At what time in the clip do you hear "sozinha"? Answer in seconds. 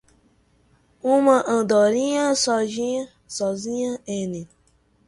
3.27-3.93